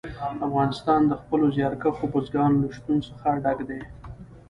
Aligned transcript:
افغانستان 0.47 1.01
د 1.07 1.13
خپلو 1.21 1.45
زیارکښو 1.55 2.05
بزګانو 2.13 2.61
له 2.63 2.69
شتون 2.77 2.97
څخه 3.07 3.27
ډک 3.43 3.59
دی. 3.69 3.81